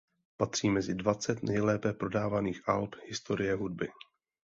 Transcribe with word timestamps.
Patří 0.37 0.69
mezi 0.69 0.95
dvacet 0.95 1.43
nejlépe 1.43 1.93
prodávaných 1.93 2.69
alb 2.69 2.95
historie 3.07 3.55
hudby. 3.55 3.87